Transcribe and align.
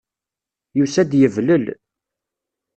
Yusa-d 0.77 1.11
yeblel. 1.21 1.65